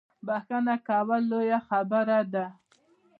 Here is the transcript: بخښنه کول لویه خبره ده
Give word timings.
بخښنه 0.25 0.75
کول 0.87 1.21
لویه 1.31 1.59
خبره 1.67 2.19
ده 2.33 2.45